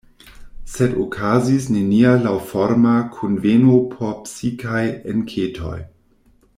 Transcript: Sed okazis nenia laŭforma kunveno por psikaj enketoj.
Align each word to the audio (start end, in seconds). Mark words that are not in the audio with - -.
Sed 0.75 0.95
okazis 1.01 1.67
nenia 1.75 2.13
laŭforma 2.23 2.93
kunveno 3.19 3.77
por 3.93 4.13
psikaj 4.29 4.83
enketoj. 5.15 5.77